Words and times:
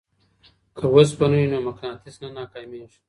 که 0.77 0.83
اوسپنه 0.93 1.37
وي 1.39 1.47
نو 1.51 1.57
مقناطیس 1.67 2.15
نه 2.21 2.29
ناکامیږي. 2.37 2.97